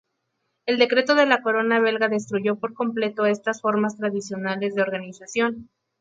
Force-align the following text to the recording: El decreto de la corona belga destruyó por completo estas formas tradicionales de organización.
El 0.65 0.79
decreto 0.79 1.13
de 1.13 1.27
la 1.27 1.43
corona 1.43 1.79
belga 1.79 2.07
destruyó 2.07 2.55
por 2.55 2.73
completo 2.73 3.27
estas 3.27 3.61
formas 3.61 3.97
tradicionales 3.97 4.73
de 4.73 4.81
organización. 4.81 5.69